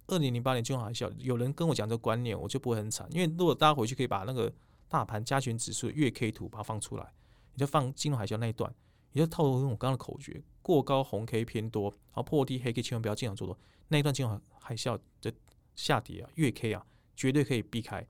[0.09, 3.09] 二零零八年金融海啸，有人跟我讲这个观念，我就不会很惨。
[3.11, 4.53] 因为如果大家回去可以把那个
[4.89, 7.13] 大盘加权指数月 K 图把它放出来，
[7.55, 8.73] 你就放金融海啸那一段，
[9.13, 13.59] 你就套用我刚刚的口诀：过高红 K 偏多，然后破低黑 K 千万不要进场做多。
[13.89, 15.33] 那一段金融海啸的
[15.75, 16.85] 下跌啊，月 K 啊，
[17.17, 18.07] 绝对可以避开。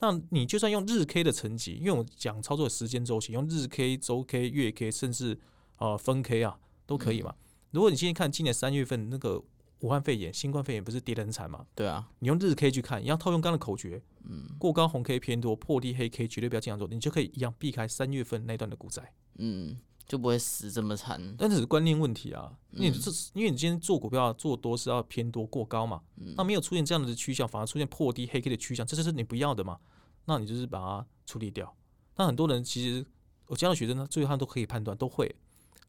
[0.00, 5.38] 那你就算用日 K 的层级，因为我讲操作的时间周期，用日 K、周 K、月 K，甚至
[5.78, 7.34] 呃分 K 啊，都可以嘛。
[7.70, 9.42] 如果你今天看今年三月份那个
[9.80, 11.66] 武汉肺炎、新冠肺炎不是跌得很惨吗？
[11.74, 19.02] 对啊，你用日 K 去看，一样套用刚刚的口诀，嗯过高红 K 偏多，破低黑 K 绝对不要进场做，你就可以一样避开三月份那段的股灾。
[19.36, 21.34] 嗯，就不会死这么惨。
[21.38, 29.78] 但这是观念问题啊，因为嗯这是因为你今天做股票做多是要偏多过高嘛，嗯那没有出现这样的趋向，反而出现破低黑 K 的趋向，这就是你不要的嘛，
[30.26, 31.74] 那你就是把它处理掉。
[32.16, 33.06] 那很多人其实
[33.46, 35.34] 我教的学生呢，最后他都可以判断，都会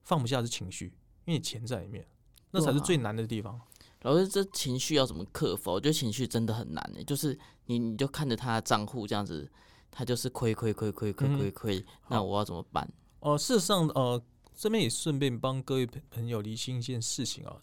[0.03, 0.85] 放不下是情绪，
[1.25, 2.07] 因为你钱在里面，
[2.51, 3.59] 那才是最难的地方。
[4.01, 5.71] 老师，这情绪要怎么克服？
[5.71, 9.49] 我觉得情绪真的很难诶，就是你你就看着他的账户这样子，
[9.91, 12.91] 他就是亏亏亏亏亏嗯亏亏，那我要怎么办？
[13.19, 14.21] 呃，事实上，呃，
[14.55, 17.61] 这边也顺便帮各位朋朋友理清一件事情啊，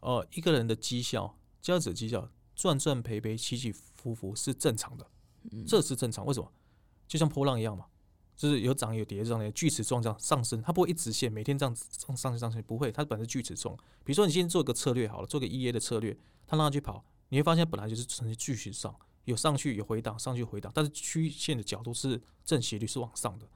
[0.00, 5.06] 呃，一个人的绩效，交易者绩效赚赚赔赔、起起伏伏是正常的，
[5.66, 6.26] 这是正常。
[6.26, 6.52] 为什么？
[7.06, 7.86] 就像波浪一样嘛，
[8.40, 13.76] 就是有涨有跌，这样的锯齿状这样上升，它不会一直线，每天这样子上上去上去，不会，它本来是锯齿状。
[14.02, 23.46] 比如说你今天做个策略好了，做个 EA 的策略，它让它去跑，你会发现本来就是呈现锯齿上，有上去有回档，上去回档，但是曲线的角度是正斜率是往上的。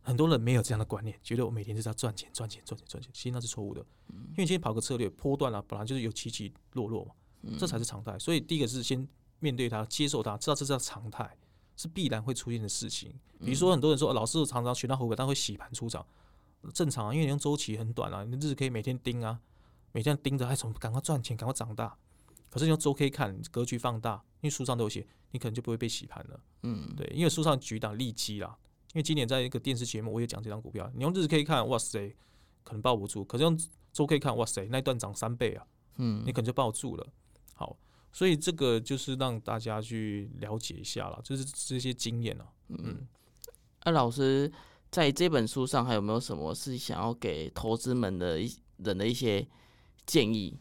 [0.00, 3.84] 很多人没有这样的观念，觉得我每天就是要赚钱、赚钱、赚钱、赚钱，其实那是错误的。
[4.10, 8.16] 因为今天跑个策略，波段啊，本来就是有起起落落嘛，这才是常态。
[8.16, 9.08] 所以第一个是先
[9.40, 11.36] 面对它，接受它，知道这是常态，
[11.76, 13.12] 是必然会出现的事情。
[13.40, 16.06] 比如说很多人说，老师常常学到后悔，但会洗盘出场，
[16.72, 19.40] 正常啊，因为你用周期很短啊，你日可以每天盯啊，
[19.92, 21.96] 每天盯着，哎，怎么赶快赚钱，赶快长大。
[22.48, 26.40] 可是你用周 K 看，格局放大，因为书上都有写，你可能就不会被洗盘了。
[26.62, 28.56] 嗯，对，因为书上举档利基啦，
[28.92, 32.14] 因为今年在一个电视节目我也讲这张股票，你用日 K 看，哇塞，
[32.62, 33.58] 可能抱不住；可是用
[33.92, 37.06] 周 K 看，哇塞，那一段涨三倍啊，嗯你可能就抱住了。
[37.54, 37.76] 好，
[38.14, 42.46] 所以这个就是让大家去了解一下了，就是这些经验啊。
[42.68, 43.06] 嗯，
[43.84, 44.50] 那、老师
[44.88, 49.44] 在这本书上还有没有什么是想要给投资们的一人的一些
[50.06, 50.56] 建议？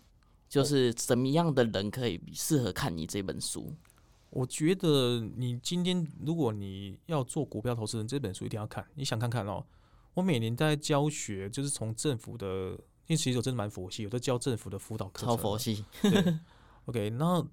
[0.49, 3.75] 就是什么样的人可以适合看你这本书？
[4.31, 8.83] 我觉得你今天如果你要做股票投资人，这本书一定要看。
[8.95, 9.63] 你想看看哦，
[10.15, 12.71] 我每年在教学，就是从政府的，
[13.05, 15.29] 因为其实我真的蛮佛系，我在教政府的辅导课程。
[15.29, 16.11] 超佛系，对
[16.85, 17.45] ，OK，那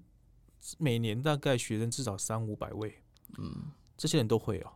[0.77, 3.01] 每年大概学生至少三五百位，
[3.37, 4.71] 嗯，这些人都会哦，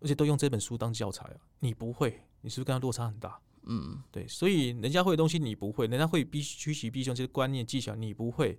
[0.00, 1.40] 而且都用这本书当教材啊。
[1.60, 3.40] 你不会，你是不是跟他落差很大？
[3.62, 8.58] 嗯，对，所以人家会的东西你不会，人家会必趋吉避凶这些观念技巧你不会，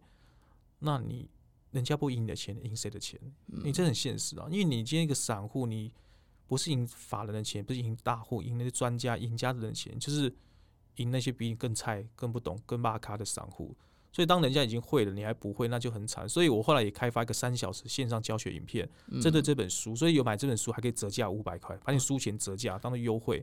[0.80, 1.30] 那你
[1.72, 3.20] 人家不赢你的钱，赢谁的钱？
[3.48, 5.94] 你这很现实啊，因为你今天一个散户，你
[6.46, 10.34] 不是赢法人的钱，不是赢大户，赢那些专家、赢家的人的钱，就是
[10.96, 13.76] 赢那些比你更菜、更不懂、更骂咖的散户。
[14.20, 16.28] 所以当人家已经会了，你还不会，那就很惨。
[16.28, 18.86] 所以我后来也开发一个三小时线上教学影片，
[19.22, 23.38] 针对这本书，所以有买这本书还可以折价五百块，把你书钱折价当做优惠。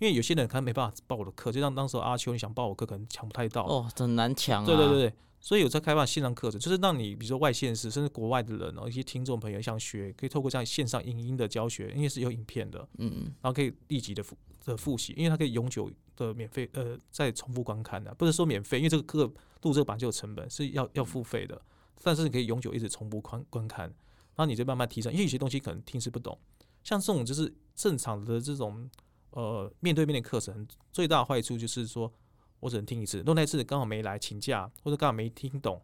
[0.00, 3.64] 因为有些人可能没办法报我的课，就像当时阿秋你想报我课，可能抢不太到。
[3.64, 4.66] 哦，很难抢啊。
[4.66, 21.60] 对对对对，所以有在开发线上课程，就是让你比如说外县市甚至国外的人然后，一些听众朋友想学，可以透过这样线上影音的教学，因为是有影片的，嗯，然后可以立即的复的复习，因为它可以永久的免费呃再重复观看的，不是说免费，因为这个课录这个版就有成本是要要付费的，
[22.02, 26.38] 但是你可以永久一直重复观观看，然后你就慢慢提升，因为有些东西可能听是不懂，
[26.82, 28.90] 像这种就是正常的这种
[29.30, 32.12] 呃面对面的课程，最大的坏处就是说
[32.60, 35.80] 我只能听一次，如果那次刚好没来请假，或者刚好没听懂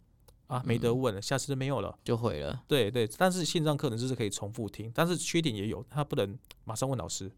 [0.47, 1.97] 啊没得问了，下次就没有了。
[2.03, 2.65] 就毁了。
[2.67, 7.31] 对对，但是线上课程就是可以重复听，但是缺点也有，他不能马上问老师，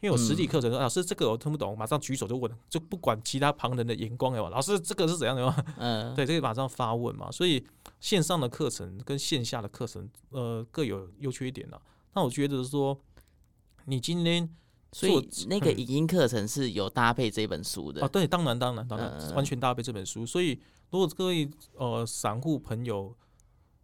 [0.00, 7.62] 因为我实体课程，老师这个我听不懂，马上举手就问，就不管其他旁人的眼光有老师这个是怎样的 嗯，对，这个马上发问嘛，所以
[8.00, 11.80] 线上的课程跟线下的课程，呃，各有优缺点啦。
[12.14, 12.98] 那我觉得说，
[13.84, 14.48] 你今天
[14.92, 18.00] 所以那个嗯影音课程是有搭配这本书的。
[18.02, 20.24] 啊，对，当然当然当然，嗯完全搭配这本书。
[20.24, 20.58] 所以，
[20.90, 23.14] 如果各位呃散户朋友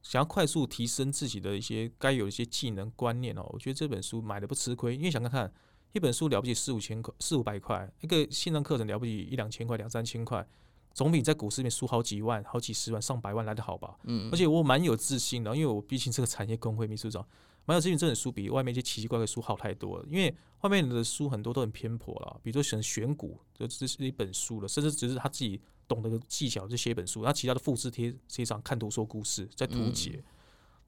[0.02, 5.52] 想要快速提升自己的一些该有的一些技能观念哦，我觉得这本书买的不吃亏，因为想看看
[5.96, 10.46] 一本书了不起四五千块、四五百块，一个线上课程了不起一两千块、两三千块，
[10.92, 13.96] 总比你在股市里面输好几万、好几十万、上百万来的好吧？
[14.04, 17.26] 嗯而且我蛮有自信的，因为我毕竟是个产业工会秘书长，
[17.64, 17.96] 蛮有自信。
[17.96, 30.22] 这本书比外面一些奇奇怪怪的书好太多了，因为外面的书很多都很偏颇了，比如说选选股，就这是一本书了，甚至只是他自己懂得的技巧就写一本书，然后其他的复制贴贴上看图说故事，在图解，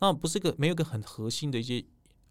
[0.01, 1.83] 那不是一个没有一个很核心的一些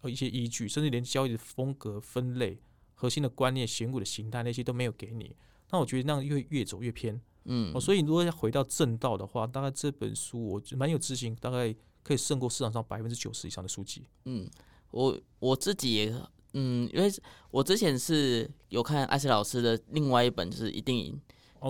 [0.02, 2.60] 呃一些依据，甚至连交易的风格分类、
[3.00, 5.36] 核心的观念、选股的形态那些都没有给你。
[5.70, 7.20] 那我觉得那样越越走越偏。
[7.44, 14.04] 嗯哦，所以如果要回到正道的话，大概这本书我蛮有自信，大概可以胜过市场上百分之九十以上的书籍。
[14.24, 14.46] 嗯，
[14.90, 16.14] 我我自己也
[16.54, 17.08] 嗯，因为
[17.50, 21.18] 我之前是有看艾斯老师的另外一本，就是《一定赢》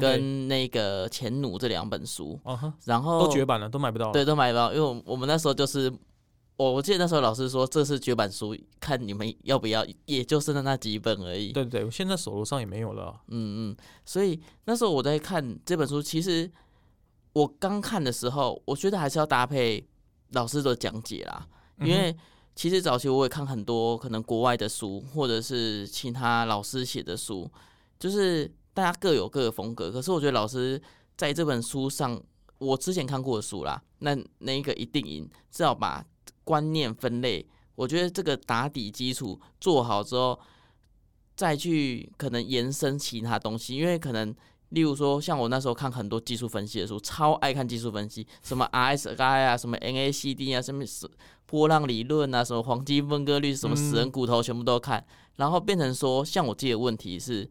[0.01, 2.41] 跟那个《钱奴》这两本书，
[2.85, 4.13] 然后都绝版了，都买不到了。
[4.13, 5.93] 对，都买不到，因为我我们那时候就是，
[6.59, 11.53] 我我记得那时候老师说这是绝版书，看你们要不要，也就剩下那几本而已。
[11.53, 13.21] 对对对，我现在手头上也没有了啊。
[13.29, 16.51] 嗯嗯，所以那时候我在看这本书，其实
[17.33, 19.87] 我刚看的时候，我觉得还是要搭配
[20.33, 21.47] 老师的讲解啦，
[21.79, 22.17] 因嗯为
[22.57, 27.49] 其实早期我也看很多可能国外的书，或者是其他老师写的书，
[28.01, 29.93] 就是大家各有各的风格。
[29.93, 30.83] 可是我觉得老师
[31.17, 32.21] 在这本书上，
[32.59, 36.05] 我之前看过的书啦，那那一个一定赢，至少把
[36.49, 40.39] 观念分类，我觉得这个打底基础做好之后，
[41.37, 44.35] 再去可能延伸其他东西，因为可能。
[44.71, 51.09] 例如说，像我那时候看很多技术分析的书，超爱看技术分析，什么 RSI 啊，什么 NACD 啊，什么是
[51.47, 55.03] 波浪理论啊，什么黄金分割率，什么死人骨头，全部都看，
[55.37, 57.51] 然后变成说，像我自己的问题是，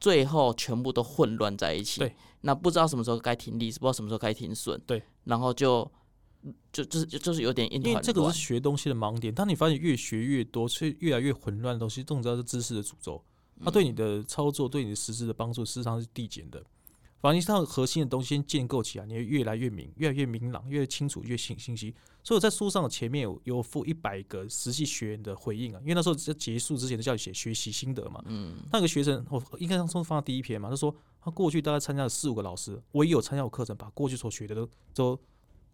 [0.00, 5.86] 最后全部都混乱在一起，对，那不知道什么时候该停利，不知道什么时候该停损，对，然后就
[6.72, 13.22] 就就是就就是有点因为这个是学东西的盲点，当你发现越学越多，所以越来越混乱的东西，这种叫做知识的诅咒。
[13.62, 16.64] 它对你的操作、对你的实质的帮助，事实上是递减的。
[17.20, 21.94] 反而你上核心的东西先建构起来，你会越来越明、越来越明朗、越清楚、越信信息。
[22.24, 28.22] 所以我在书上的前面有有附一百个实际学员的回应啊，因为那时候在结束之前就叫你写学习心得嘛。
[28.24, 35.20] 嗯那个学生，我应该当初放到第一篇嘛，他说他过去大概参加了四五个老师，我也有参加过课程，把过去所学的都都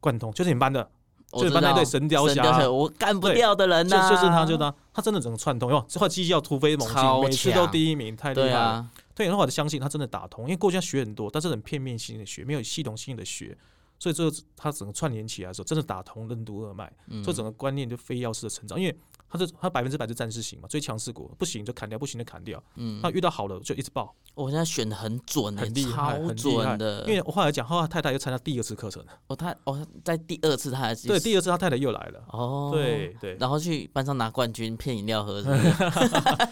[0.01, 0.89] 贯通，就是你们班的，
[1.33, 8.53] 就是班那对神雕神侠，我干不掉的人就呐、就是他，就是他，他真的整个串通，哟，这块绩效突飞猛进，每次都第一名，太厉害了。
[8.53, 13.57] 对啊，对，然后我就相信他真的打通，因为过去他学很多，但是很片面性的学，没有系统性的学，
[13.99, 17.25] 所以最后他整个串联起来的时候，真的打通任督二脉，嗯。
[17.25, 18.79] 所以整个观念就非要式的成长。
[18.79, 18.97] 因为
[19.29, 22.63] 他是他百分之百是战士型嘛，最强势股，不行就砍掉，不行就砍掉。
[22.77, 27.01] 嗯，那遇到好的就一直爆，我现在选的很准、欸，很厉害，很准的。
[27.09, 35.69] 因为我后来讲，后来太太又参加第二次课程了，哦，他哦，在第二次他还是对，第二次他太太又来了，哦，对对，然后去班上拿冠军，骗饮料喝是不是？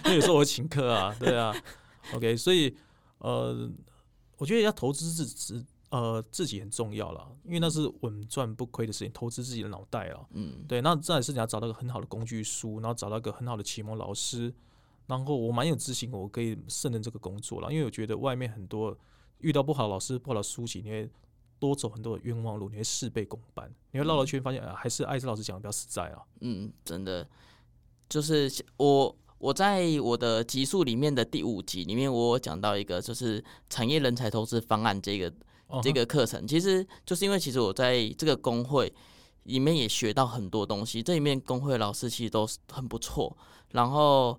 [0.04, 1.54] 因为有时候我会请客啊，对啊
[2.14, 2.76] ，OK，所以
[3.18, 3.70] 呃，
[4.36, 5.64] 我觉得要投资自自
[5.94, 14.52] 呃自己很重要了，因为那是稳赚不亏的事情，投资自己的脑袋啊，嗯，对，那再来是你要找到一个很好的工具书，然后找到一个很好的启蒙老师，
[15.06, 18.96] 然后我蛮有自信，我可以胜任这个工作了，因为我觉得外面很多
[19.38, 21.08] 遇到不好的老师、不好的书籍，你会
[21.60, 26.18] 多走很多的冤枉路，你会事倍功半，你会绕了圈，发现、啊、还是艾斯老师讲的比较实在啊。
[26.40, 27.28] 嗯，真的，
[28.08, 35.32] 就是我我在我的集数里面的第五集里面，我有讲到一个就是产业人才投资方案这个哦
[35.82, 38.92] 这个课程，其实就是因为其实我在这个工会
[39.44, 43.36] 里面也学到很多东西，这里面工会老师其实都是很不错，
[43.70, 44.38] 然后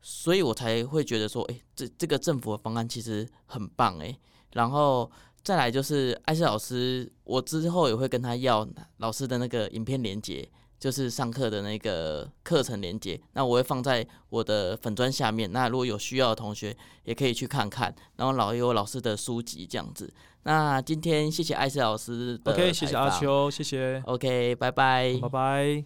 [0.00, 4.18] 所以我才会觉得说，哎、这这个政府的方案其实很棒、诶，
[4.52, 5.10] 然后。
[5.46, 15.50] 再来就是艾斯老师，我之后也会跟他要老师的那个影片连接，就是上课的那个课程连接，那我会放在我的粉砖下面。
[15.52, 17.94] 那如果有需要的同学，也可以去看看。
[18.16, 20.12] 然后老也有老师的书籍这样子。
[20.42, 22.94] 那今天谢谢艾斯老师的 OK，谢谢。
[22.94, 25.18] 阿秋，谢谢，OK，拜拜。
[25.20, 25.84] 拜拜。